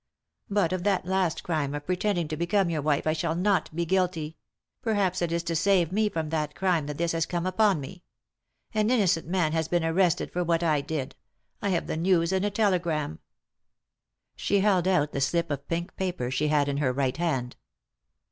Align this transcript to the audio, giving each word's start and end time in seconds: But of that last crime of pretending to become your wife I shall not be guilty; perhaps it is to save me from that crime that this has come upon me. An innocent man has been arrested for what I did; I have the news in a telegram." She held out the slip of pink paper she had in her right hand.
But 0.49 0.73
of 0.73 0.83
that 0.83 1.05
last 1.05 1.43
crime 1.43 1.75
of 1.75 1.85
pretending 1.85 2.27
to 2.29 2.35
become 2.35 2.71
your 2.71 2.81
wife 2.81 3.05
I 3.05 3.13
shall 3.13 3.35
not 3.35 3.69
be 3.75 3.85
guilty; 3.85 4.35
perhaps 4.81 5.21
it 5.21 5.31
is 5.31 5.43
to 5.43 5.55
save 5.55 5.91
me 5.91 6.09
from 6.09 6.29
that 6.29 6.55
crime 6.55 6.87
that 6.87 6.97
this 6.97 7.11
has 7.11 7.27
come 7.27 7.45
upon 7.45 7.79
me. 7.79 8.01
An 8.73 8.89
innocent 8.89 9.27
man 9.27 9.51
has 9.51 9.67
been 9.67 9.83
arrested 9.85 10.33
for 10.33 10.43
what 10.43 10.63
I 10.63 10.81
did; 10.81 11.15
I 11.61 11.69
have 11.69 11.85
the 11.85 11.97
news 11.97 12.31
in 12.33 12.43
a 12.43 12.49
telegram." 12.49 13.19
She 14.35 14.61
held 14.61 14.87
out 14.87 15.11
the 15.11 15.21
slip 15.21 15.51
of 15.51 15.67
pink 15.67 15.95
paper 15.95 16.31
she 16.31 16.47
had 16.47 16.67
in 16.67 16.77
her 16.77 16.91
right 16.91 17.17
hand. 17.17 17.55